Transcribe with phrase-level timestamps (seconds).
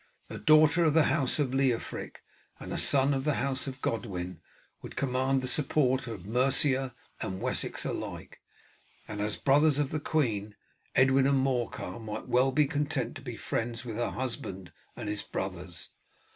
[0.31, 2.23] A daughter of the house of Leofric,
[2.59, 4.39] and a son of the house of Godwin,
[4.81, 8.41] would command the support of Mercia and Wessex alike,
[9.07, 10.55] and as brothers of the queen,
[10.95, 15.21] Edwin and Morcar might well be content to be friends with her husband and his
[15.21, 15.89] brothers.